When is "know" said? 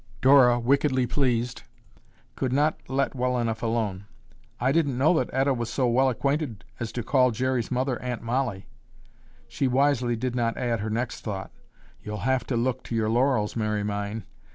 4.97-5.13